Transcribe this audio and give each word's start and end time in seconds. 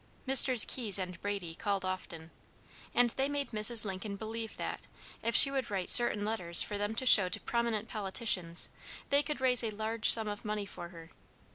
Messrs. 0.25 0.65
Keyes 0.65 0.97
and 0.97 1.21
Brady 1.21 1.53
called 1.53 1.85
often, 1.85 2.31
and 2.91 3.11
they 3.11 3.29
made 3.29 3.51
Mrs. 3.51 3.85
Lincoln 3.85 4.15
believe 4.15 4.57
that, 4.57 4.81
if 5.21 5.35
she 5.35 5.51
would 5.51 5.69
write 5.69 5.91
certain 5.91 6.25
letters 6.25 6.59
for 6.63 6.75
them 6.75 6.95
to 6.95 7.05
show 7.05 7.29
to 7.29 7.39
prominent 7.39 7.87
politicians, 7.87 8.69
they 9.11 9.21
could 9.21 9.39
raise 9.39 9.63
a 9.63 9.69
large 9.69 10.09
sum 10.09 10.27
of 10.27 10.43
money 10.43 10.65
for 10.65 10.89
her. 10.89 11.11